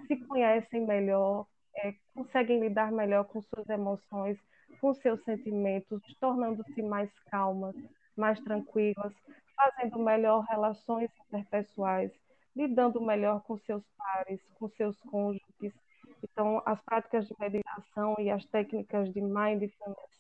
[0.07, 4.39] se conhecem melhor, é, conseguem lidar melhor com suas emoções,
[4.81, 7.77] com seus sentimentos, tornando-se mais calmas,
[8.17, 9.13] mais tranquilas,
[9.61, 12.11] fazendo melhor relações interpessoais,
[12.57, 15.75] lidando melhor com seus pares, com seus cônjuges.
[16.23, 20.11] Então, as práticas de meditação e as técnicas de mindfulness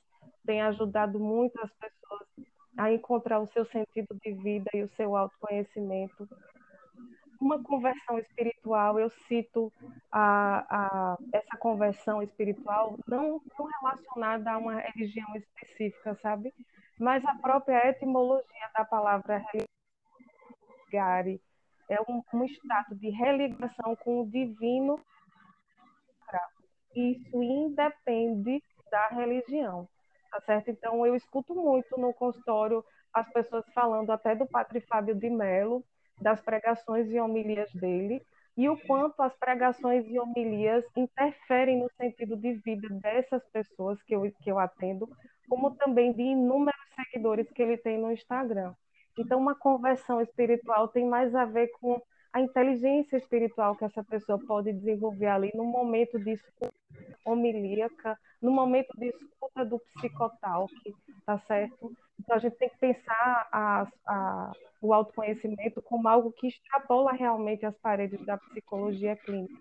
[0.45, 2.27] têm ajudado muito as pessoas
[2.77, 6.29] a encontrar o seu sentido de vida e o seu autoconhecimento,
[7.41, 9.73] uma conversão espiritual, eu cito
[10.13, 13.41] a, a, essa conversão espiritual não,
[13.81, 16.53] relacionada a uma religião específica, sabe?
[16.99, 19.43] Mas a própria etimologia da palavra
[20.93, 21.41] religare
[21.89, 25.01] é um, um estado de religação com o divino.
[26.95, 29.89] Isso independe da religião,
[30.31, 30.71] tá certo?
[30.71, 35.85] Então, eu escuto muito no consultório as pessoas falando até do Padre Fábio de Mello,
[36.21, 38.23] das pregações e homilias dele
[38.57, 44.15] e o quanto as pregações e homilias interferem no sentido de vida dessas pessoas que
[44.15, 45.09] eu, que eu atendo,
[45.49, 48.75] como também de inúmeros seguidores que ele tem no Instagram.
[49.19, 52.01] Então, uma conversão espiritual tem mais a ver com
[52.33, 56.73] a inteligência espiritual que essa pessoa pode desenvolver ali no momento de escuta
[57.25, 60.73] homilíaca, no momento de escuta do psicotalk,
[61.27, 61.93] tá certo?
[62.21, 64.53] Então, a gente tem que pensar a, a,
[64.83, 69.59] o autoconhecimento como algo que extrapola realmente as paredes da psicologia clínica.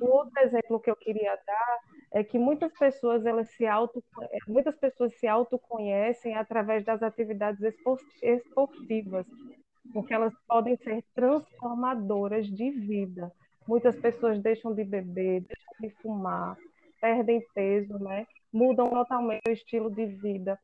[0.00, 1.78] O outro exemplo que eu queria dar
[2.12, 4.02] é que muitas pessoas elas se auto
[4.48, 7.60] muitas pessoas se autoconhecem através das atividades
[8.22, 9.26] esportivas,
[9.92, 13.30] porque elas podem ser transformadoras de vida.
[13.68, 16.56] Muitas pessoas deixam de beber, deixam de fumar,
[16.98, 18.26] perdem peso, né?
[18.50, 20.58] Mudam totalmente o estilo de vida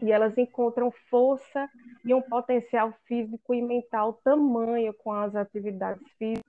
[0.00, 1.68] e elas encontram força
[2.04, 6.44] e um potencial físico e mental tamanho com as atividades físicas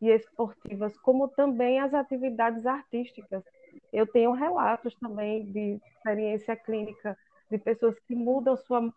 [0.00, 3.42] e esportivas, como também as atividades artísticas.
[3.92, 7.16] Eu tenho relatos também de experiência clínica
[7.50, 8.92] de pessoas que mudam sua,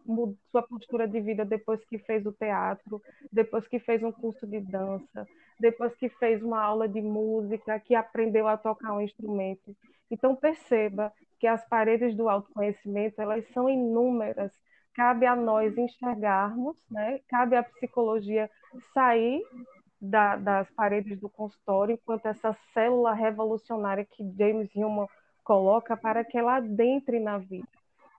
[0.49, 4.59] sua postura de vida depois que fez o teatro, depois que fez um curso de
[4.59, 5.25] dança,
[5.59, 9.75] depois que fez uma aula de música, que aprendeu a tocar um instrumento.
[10.09, 14.51] Então perceba que as paredes do autoconhecimento elas são inúmeras.
[14.93, 17.19] Cabe a nós enxergarmos, né?
[17.27, 18.47] Cabe à psicologia
[18.93, 19.41] sair
[19.99, 25.07] da, das paredes do consultório enquanto essa célula revolucionária que James Hillman
[25.43, 27.67] coloca para que ela adentre na vida.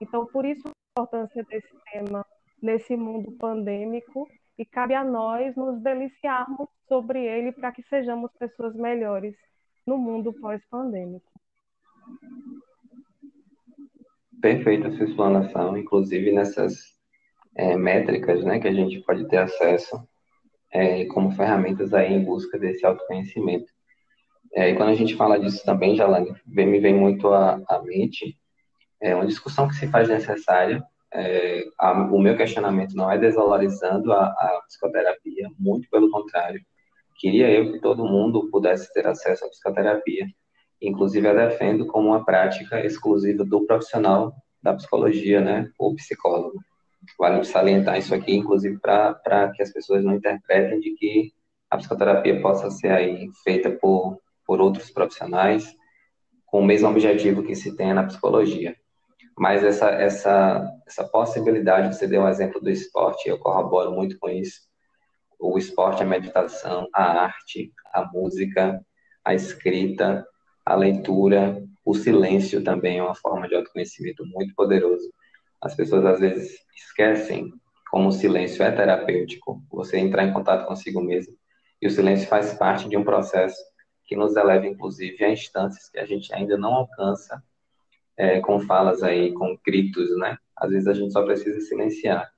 [0.01, 2.25] Então, por isso a importância desse tema
[2.61, 8.75] nesse mundo pandêmico e cabe a nós nos deliciarmos sobre ele para que sejamos pessoas
[8.75, 9.33] melhores
[9.87, 11.31] no mundo pós-pandêmico.
[14.43, 16.73] Perfeita sua explanação, inclusive nessas
[17.55, 20.05] é, métricas né, que a gente pode ter acesso
[20.69, 23.71] é, como ferramentas aí em busca desse autoconhecimento.
[24.53, 28.37] É, e quando a gente fala disso também, Jalane, me vem muito à, à mente
[29.01, 30.83] é uma discussão que se faz necessária.
[31.13, 36.59] É, a, o meu questionamento não é desvalorizando a, a psicoterapia, muito pelo contrário.
[37.17, 40.27] Queria eu que todo mundo pudesse ter acesso à psicoterapia.
[40.83, 46.59] Inclusive, eu defendo como uma prática exclusiva do profissional da psicologia, né, ou psicólogo.
[47.17, 51.31] Vale salientar isso aqui, inclusive, para que as pessoas não interpretem de que
[51.69, 55.73] a psicoterapia possa ser aí feita por, por outros profissionais
[56.45, 58.75] com o mesmo objetivo que se tem na psicologia.
[59.37, 64.29] Mas essa, essa, essa possibilidade, você deu um exemplo do esporte, eu corroboro muito com
[64.29, 64.61] isso.
[65.39, 68.79] O esporte, a meditação, a arte, a música,
[69.25, 70.25] a escrita,
[70.65, 75.11] a leitura, o silêncio também é uma forma de autoconhecimento muito poderoso.
[75.61, 77.51] As pessoas às vezes esquecem
[77.89, 81.35] como o silêncio é terapêutico, você entrar em contato consigo mesmo.
[81.81, 83.61] E o silêncio faz parte de um processo
[84.05, 87.43] que nos eleva, inclusive, a instâncias que a gente ainda não alcança
[88.17, 90.37] é, com falas aí, com gritos, né?
[90.57, 92.29] Às vezes a gente só precisa silenciar.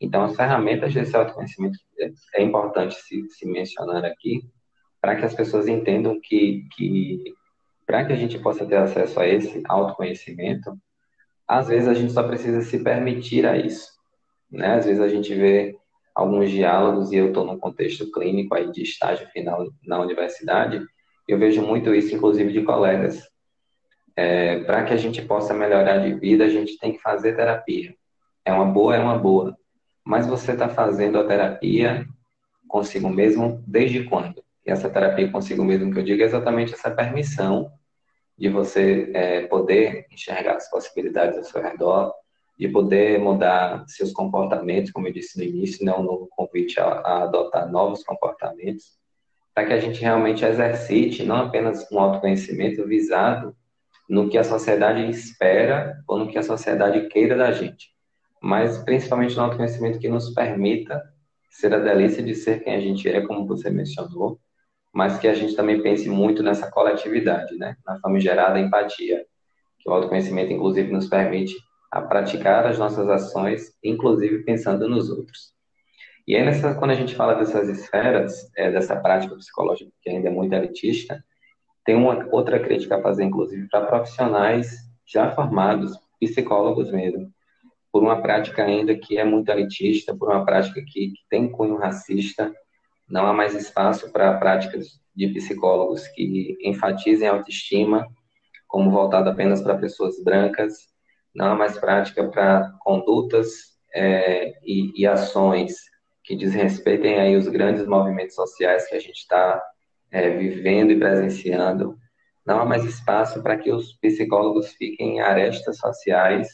[0.00, 4.42] Então, as ferramentas desse autoconhecimento é, é importante se, se mencionar aqui,
[5.00, 7.34] para que as pessoas entendam que, que
[7.90, 10.78] para que a gente possa ter acesso a esse autoconhecimento,
[11.46, 13.90] às vezes a gente só precisa se permitir a isso.
[14.48, 14.76] Né?
[14.76, 15.76] Às vezes a gente vê
[16.14, 20.80] alguns diálogos, e eu estou num contexto clínico aí de estágio final na universidade,
[21.26, 23.28] eu vejo muito isso, inclusive, de colegas
[24.14, 27.92] é, para que a gente possa melhorar de vida, a gente tem que fazer terapia.
[28.44, 29.56] É uma boa, é uma boa.
[30.04, 32.06] Mas você está fazendo a terapia
[32.68, 34.44] consigo mesmo desde quando?
[34.64, 37.72] E essa terapia consigo mesmo que eu digo é exatamente essa permissão
[38.40, 42.14] de você é, poder enxergar as possibilidades ao seu redor,
[42.58, 46.86] de poder mudar seus comportamentos, como eu disse no início, né, um novo convite a,
[46.86, 48.98] a adotar novos comportamentos,
[49.54, 53.54] para que a gente realmente exercite não apenas um autoconhecimento visado
[54.08, 57.90] no que a sociedade espera ou no que a sociedade queira da gente,
[58.42, 60.98] mas principalmente no autoconhecimento que nos permita
[61.50, 64.40] ser a delícia de ser quem a gente é, como você mencionou,
[64.92, 67.76] mas que a gente também pense muito nessa coletividade, né?
[67.86, 69.24] na famigerada empatia,
[69.78, 71.54] que o autoconhecimento, inclusive, nos permite
[71.90, 75.52] a praticar as nossas ações, inclusive pensando nos outros.
[76.26, 80.28] E aí, nessa, quando a gente fala dessas esferas, é, dessa prática psicológica que ainda
[80.28, 81.24] é muito elitista,
[81.84, 87.32] tem uma outra crítica a fazer, inclusive, para profissionais já formados, psicólogos mesmo,
[87.90, 91.76] por uma prática ainda que é muito elitista, por uma prática que, que tem cunho
[91.76, 92.54] racista.
[93.10, 98.06] Não há mais espaço para práticas de psicólogos que enfatizem a autoestima
[98.68, 100.88] como voltado apenas para pessoas brancas.
[101.34, 103.48] Não há mais prática para condutas
[103.92, 105.74] é, e, e ações
[106.22, 109.60] que desrespeitem aí os grandes movimentos sociais que a gente está
[110.10, 111.98] é, vivendo e presenciando,
[112.46, 116.48] não há mais espaço para que os psicólogos fiquem em arestas sociais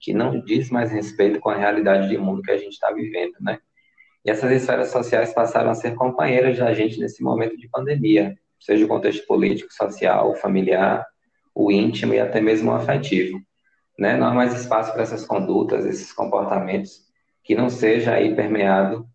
[0.00, 3.34] que não diz mais respeito com a realidade de mundo que a gente está vivendo,
[3.40, 3.58] né?
[4.24, 8.84] E essas esferas sociais passaram a ser companheiras da gente nesse momento de pandemia, seja
[8.84, 11.04] o contexto político, social, familiar,
[11.54, 13.40] o íntimo e até mesmo o afetivo.
[13.98, 14.16] Né?
[14.16, 17.02] Não há mais espaço para essas condutas, esses comportamentos
[17.42, 19.06] que não seja aí permeado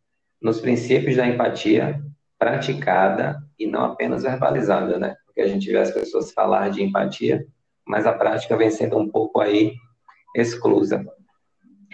[0.41, 2.01] nos princípios da empatia
[2.37, 5.15] praticada e não apenas verbalizada, né?
[5.25, 7.47] Porque a gente vê as pessoas falar de empatia,
[7.85, 9.73] mas a prática vem sendo um pouco aí
[10.35, 11.03] exclusa.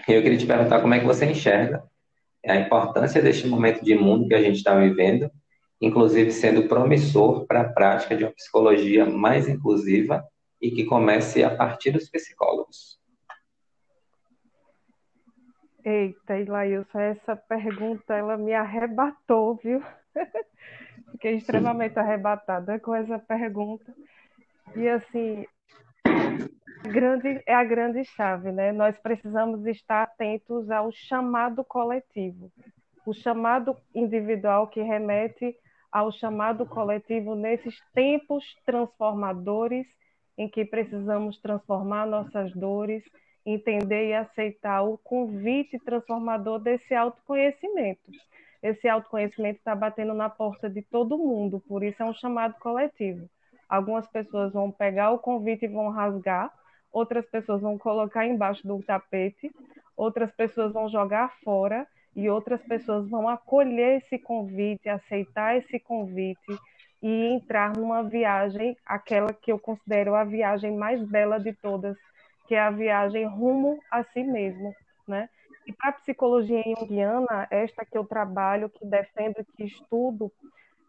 [0.07, 1.84] Eu queria te perguntar como é que você enxerga
[2.51, 5.29] a importância deste momento de mundo que a gente está vivendo,
[5.79, 10.23] inclusive sendo promissor para a prática de uma psicologia mais inclusiva
[10.61, 12.99] e que comece a partir dos psicólogos.
[15.83, 19.83] Eita, Ilailson, essa pergunta ela me arrebatou, viu?
[21.11, 23.93] Fiquei extremamente arrebatada com essa pergunta.
[24.75, 25.45] E assim,
[26.84, 28.72] grande, é a grande chave, né?
[28.72, 32.51] Nós precisamos estar atentos ao chamado coletivo.
[33.05, 35.55] O chamado individual que remete
[35.91, 39.86] ao chamado coletivo nesses tempos transformadores
[40.38, 43.03] em que precisamos transformar nossas dores,
[43.45, 48.11] entender e aceitar o convite transformador desse autoconhecimento.
[48.61, 53.30] Esse autoconhecimento está batendo na porta de todo mundo, por isso é um chamado coletivo.
[53.74, 56.53] Algumas pessoas vão pegar o convite e vão rasgar,
[56.91, 59.51] outras pessoas vão colocar embaixo do tapete,
[59.97, 66.55] outras pessoas vão jogar fora e outras pessoas vão acolher esse convite, aceitar esse convite
[67.01, 71.97] e entrar numa viagem, aquela que eu considero a viagem mais bela de todas,
[72.47, 74.71] que é a viagem rumo a si mesmo,
[75.07, 75.28] né?
[75.65, 80.32] E para a psicologia junguiana, esta que eu trabalho, que defendo, que estudo,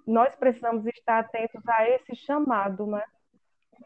[0.07, 3.03] nós precisamos estar atentos a esse chamado, né?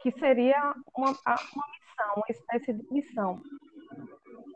[0.00, 3.40] Que seria uma, uma missão, uma espécie de missão.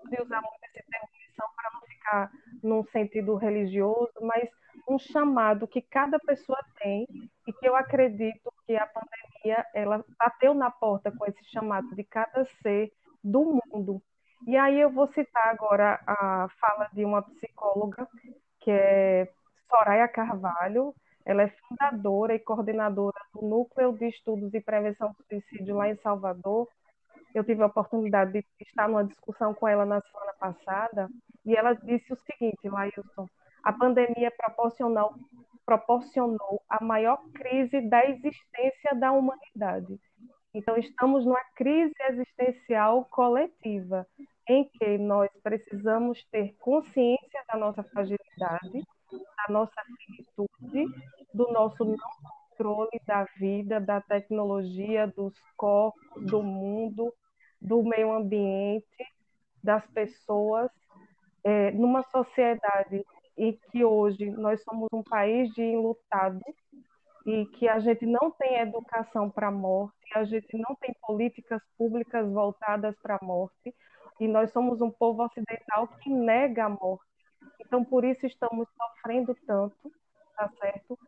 [0.08, 2.30] De usar muito esse termo missão para não ficar
[2.62, 4.48] num sentido religioso, mas
[4.88, 7.06] um chamado que cada pessoa tem
[7.46, 12.04] e que eu acredito que a pandemia ela bateu na porta com esse chamado de
[12.04, 12.92] cada ser
[13.22, 14.02] do mundo.
[14.46, 18.08] E aí eu vou citar agora a fala de uma psicóloga
[18.60, 19.28] que é
[19.68, 20.94] Soraya Carvalho,
[21.24, 25.96] ela é fundadora e coordenadora do Núcleo de Estudos e Prevenção do Suicídio lá em
[25.96, 26.68] Salvador.
[27.34, 31.08] Eu tive a oportunidade de estar numa discussão com ela na semana passada
[31.44, 33.26] e ela disse o seguinte, Lailson,
[33.62, 35.14] a pandemia proporcionou,
[35.64, 39.98] proporcionou a maior crise da existência da humanidade.
[40.54, 44.06] Então, estamos numa crise existencial coletiva,
[44.48, 48.82] em que nós precisamos ter consciência da nossa fragilidade,
[49.18, 50.86] da nossa finitude,
[51.32, 51.96] do nosso não
[52.52, 57.12] controle da vida, da tecnologia, dos corpos, do mundo,
[57.60, 58.86] do meio ambiente,
[59.62, 60.70] das pessoas,
[61.44, 63.04] é, numa sociedade
[63.36, 66.42] em que hoje nós somos um país de enlutados
[67.24, 71.62] e que a gente não tem educação para a morte, a gente não tem políticas
[71.78, 73.74] públicas voltadas para a morte,
[74.20, 77.11] e nós somos um povo ocidental que nega a morte.
[77.64, 79.92] Então, por isso estamos sofrendo tanto,
[80.36, 80.98] tá certo?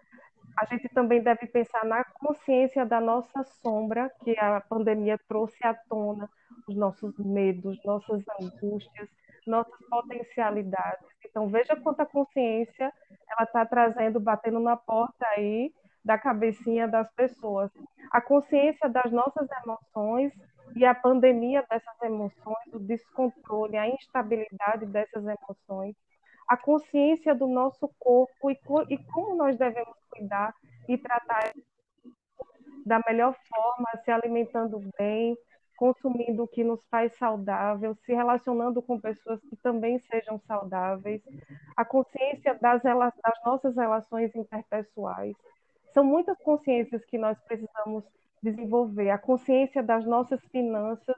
[0.57, 5.75] A gente também deve pensar na consciência da nossa sombra, que a pandemia trouxe à
[5.75, 6.31] tona,
[6.69, 9.09] os nossos medos, nossas angústias,
[9.47, 11.07] nossas potencialidades.
[11.25, 12.93] Então, veja quanta consciência
[13.31, 15.73] ela está trazendo, batendo na porta aí
[16.05, 17.71] da cabecinha das pessoas.
[18.11, 20.33] A consciência das nossas emoções
[20.77, 25.97] e a pandemia dessas emoções, o descontrole, a instabilidade dessas emoções,
[26.49, 28.59] a consciência do nosso corpo e,
[28.91, 30.55] e como nós devemos cuidar
[30.89, 31.53] e tratar
[32.85, 35.37] da melhor forma, se alimentando bem,
[35.77, 41.23] consumindo o que nos faz saudável, se relacionando com pessoas que também sejam saudáveis,
[41.77, 45.35] a consciência das, das nossas relações interpessoais.
[45.93, 48.05] São muitas consciências que nós precisamos
[48.45, 49.11] desenvolver.
[49.11, 51.17] A consciência das nossas finanças.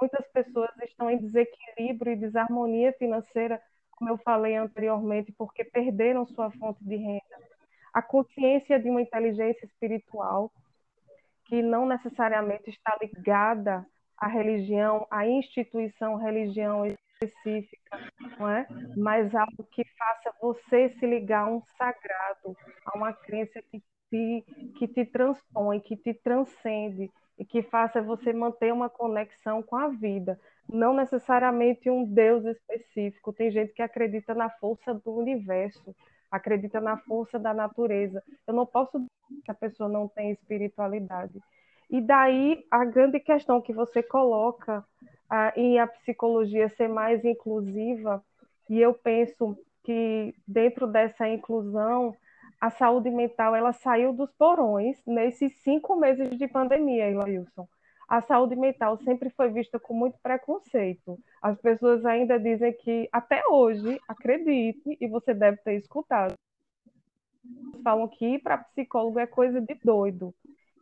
[0.00, 3.62] Muitas pessoas estão em desequilíbrio e desarmonia financeira,
[3.96, 7.44] como eu falei anteriormente, porque perderam sua fonte de renda.
[7.92, 10.50] A consciência de uma inteligência espiritual
[11.44, 13.86] que não necessariamente está ligada
[14.16, 17.98] a religião, a instituição religião específica,
[18.38, 18.66] não é?
[18.96, 24.44] mas algo que faça você se ligar a um sagrado, a uma crença que te,
[24.78, 29.88] que te transpõe, que te transcende e que faça você manter uma conexão com a
[29.88, 30.38] vida,
[30.72, 33.32] não necessariamente um Deus específico.
[33.32, 35.94] Tem gente que acredita na força do universo,
[36.30, 38.22] acredita na força da natureza.
[38.46, 41.40] Eu não posso dizer que a pessoa não tem espiritualidade.
[41.90, 44.84] E daí a grande questão que você coloca
[45.30, 48.22] ah, em a psicologia ser mais inclusiva,
[48.68, 52.16] e eu penso que dentro dessa inclusão,
[52.60, 57.68] a saúde mental ela saiu dos porões nesses cinco meses de pandemia, Ilailson.
[58.08, 61.18] A saúde mental sempre foi vista com muito preconceito.
[61.40, 66.34] As pessoas ainda dizem que, até hoje, acredite, e você deve ter escutado,
[67.82, 70.34] falam que ir para psicólogo é coisa de doido.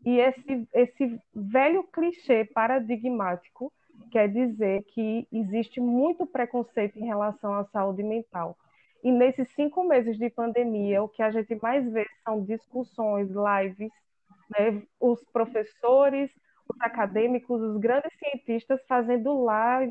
[0.05, 3.73] E esse, esse velho clichê paradigmático
[4.11, 8.57] quer dizer que existe muito preconceito em relação à saúde mental.
[9.03, 13.91] E nesses cinco meses de pandemia, o que a gente mais vê são discussões, lives,
[14.51, 14.83] né?
[15.01, 16.31] os professores,
[16.69, 19.47] os acadêmicos, os grandes cientistas fazendo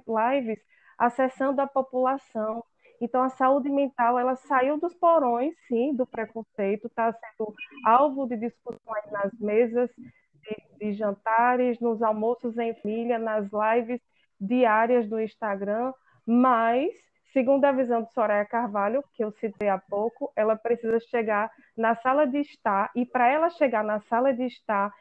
[0.08, 0.60] lives,
[0.98, 2.64] acessando a população.
[3.02, 7.54] Então, a saúde mental, ela saiu dos porões, sim, do preconceito, está sendo
[7.84, 14.00] alvo de discussões nas mesas de, de, jantares, nos almoços em família, nas lives
[14.40, 15.94] diárias do Instagram,
[16.26, 16.92] mas,
[17.34, 21.96] segundo a visão de Soraya Carvalho, que eu citei há pouco, ela precisa chegar na
[21.96, 24.94] sala de estar, e para ela chegar na sala de estar,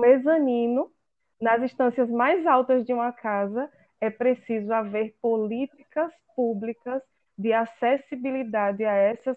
[0.00, 0.90] mezanino,
[1.40, 3.70] nas instâncias mais altas de uma casa,
[4.00, 7.02] é preciso haver políticas públicas
[7.38, 9.36] de acessibilidade a essas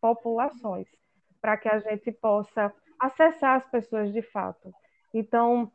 [0.00, 0.86] populações,
[1.40, 4.72] para que a gente possa acessar as pessoas de fato.
[5.14, 5.70] Então,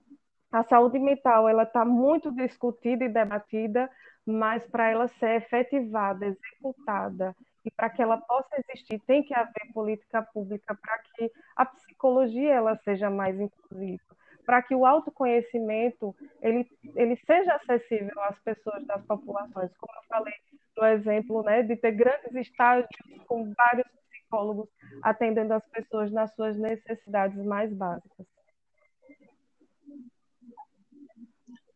[0.51, 3.89] a saúde mental ela está muito discutida e debatida,
[4.25, 9.71] mas para ela ser efetivada, executada e para que ela possa existir, tem que haver
[9.73, 14.03] política pública para que a psicologia ela seja mais inclusiva,
[14.45, 20.33] para que o autoconhecimento ele, ele seja acessível às pessoas das populações, como eu falei
[20.77, 22.89] no exemplo, né, de ter grandes estágios
[23.27, 24.67] com vários psicólogos
[25.01, 28.25] atendendo as pessoas nas suas necessidades mais básicas.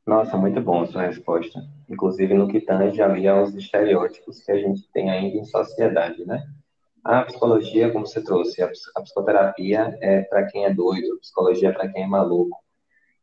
[0.06, 1.60] Nossa, muito bom a sua resposta.
[1.90, 6.48] Inclusive no que tange ali aos estereótipos que a gente tem ainda em sociedade, né?
[7.08, 8.68] A psicologia, como você trouxe, a
[9.02, 12.62] psicoterapia é para quem é doido, a psicologia é para quem é maluco.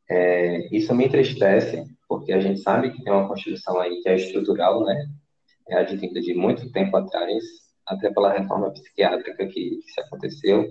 [0.09, 4.15] É, isso me entristece, porque a gente sabe que tem uma constituição aí que é
[4.15, 5.07] estrutural, né?
[5.69, 7.45] É advinda de muito tempo atrás,
[7.87, 10.67] até pela reforma psiquiátrica que, que se aconteceu.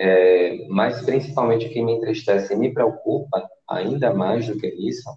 [0.00, 5.10] É, mas principalmente o que me entristece e me preocupa ainda mais do que isso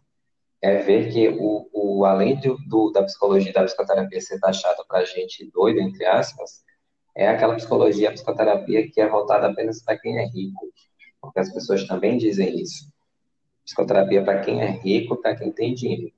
[0.61, 5.05] é ver que o, o além do, do, da psicologia da psicoterapia ser taxada para
[5.05, 6.69] gente doida, entre aspas,
[7.16, 10.59] é aquela psicologia, a psicoterapia que é voltada apenas para quem é rico,
[11.22, 12.91] porque as pessoas também dizem isso.
[13.66, 16.12] Psicoterapia para quem é rico, para quem tem dinheiro.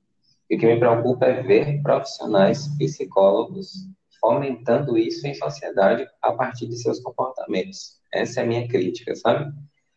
[0.48, 3.72] E o que me preocupa é ver profissionais psicólogos
[4.20, 7.98] fomentando isso em sociedade a partir de seus comportamentos.
[8.12, 9.52] Essa é a minha crítica, sabe?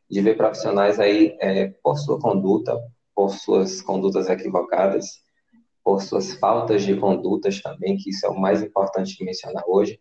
[0.10, 2.78] De ver profissionais aí, é, por sua conduta,
[3.16, 5.22] por suas condutas equivocadas,
[5.84, 9.98] por suas faltas de condutas também, que isso é o mais importante de mencionar hoje,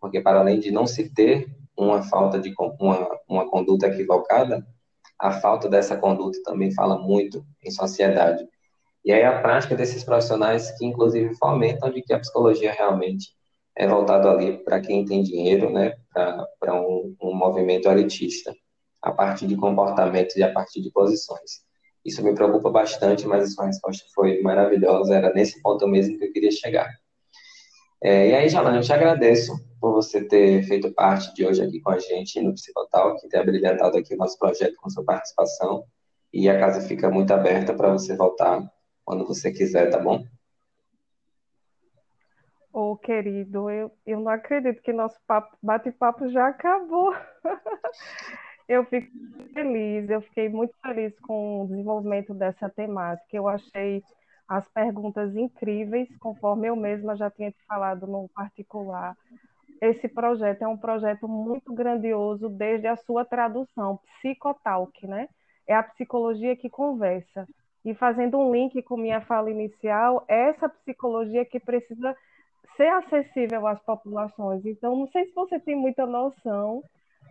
[0.00, 1.46] porque para além de não se ter
[1.76, 4.66] uma falta de uma, uma conduta equivocada,
[5.18, 8.46] a falta dessa conduta também fala muito em sociedade.
[9.04, 13.28] E aí a prática desses profissionais que inclusive fomentam de que a psicologia realmente
[13.76, 18.54] é voltado ali para quem tem dinheiro, né, para um, um movimento elitista,
[19.00, 21.62] a partir de comportamentos e a partir de posições.
[22.04, 26.24] Isso me preocupa bastante, mas a sua resposta foi maravilhosa, era nesse ponto mesmo que
[26.24, 26.88] eu queria chegar.
[28.02, 31.80] É, e aí, Jalana, eu te agradeço por você ter feito parte de hoje aqui
[31.80, 35.84] com a gente no Psicotal, que ter abrilhantado aqui o nosso projeto com sua participação.
[36.32, 38.62] E a casa fica muito aberta para você voltar
[39.04, 40.24] quando você quiser, tá bom?
[42.72, 45.18] Ô, oh, querido, eu, eu não acredito que nosso
[45.62, 47.12] bate-papo já acabou.
[48.70, 49.10] Eu fico
[49.52, 53.36] feliz, eu fiquei muito feliz com o desenvolvimento dessa temática.
[53.36, 54.00] Eu achei
[54.50, 59.16] as perguntas incríveis, conforme eu mesma já tinha te falado no particular.
[59.80, 65.28] Esse projeto é um projeto muito grandioso desde a sua tradução, Psicotalk, né?
[65.68, 67.46] É a psicologia que conversa.
[67.84, 72.14] E fazendo um link com minha fala inicial, é essa psicologia que precisa
[72.76, 74.66] ser acessível às populações.
[74.66, 76.82] Então, não sei se você tem muita noção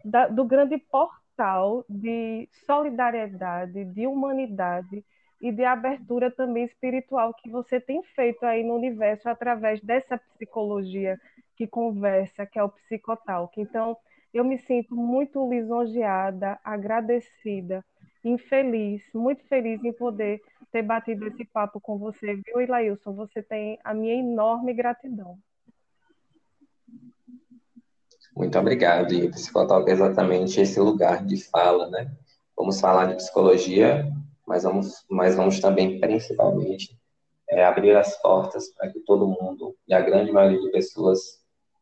[0.05, 5.03] da, do grande portal de solidariedade, de humanidade
[5.41, 11.19] e de abertura também espiritual que você tem feito aí no universo através dessa psicologia
[11.55, 13.59] que conversa, que é o psicotalk.
[13.59, 13.95] Então,
[14.33, 17.83] eu me sinto muito lisonjeada, agradecida,
[18.23, 23.13] infeliz, muito feliz em poder ter batido esse papo com você, viu, Ilailson?
[23.13, 25.37] Você tem a minha enorme gratidão.
[28.35, 29.13] Muito obrigado.
[29.13, 32.11] E o psicotalk é exatamente esse lugar de fala, né?
[32.55, 34.09] Vamos falar de psicologia,
[34.49, 36.97] mas vamos, mas vamos também, principalmente,
[37.47, 41.19] é, abrir as portas para que todo mundo e a grande maioria de pessoas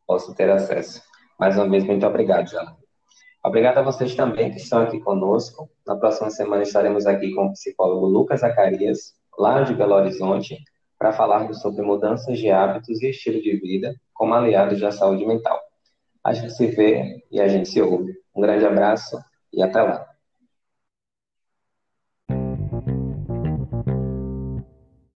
[0.06, 1.02] possam ter acesso.
[1.40, 2.76] Mais uma vez, muito obrigado, Jana.
[3.42, 5.70] Obrigado a vocês também que estão aqui conosco.
[5.86, 10.58] Na próxima semana estaremos aqui com o psicólogo Lucas Zacarias, lá de Belo Horizonte,
[11.00, 15.58] para falarmos sobre mudanças de hábitos e estilo de vida como aliados da saúde mental.
[16.22, 18.14] A gente se vê e a gente se ouve.
[18.36, 19.18] Um grande abraço
[19.54, 20.17] e até lá.